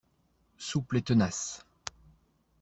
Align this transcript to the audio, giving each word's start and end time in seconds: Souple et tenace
Souple 0.57 0.97
et 0.97 1.03
tenace 1.03 1.63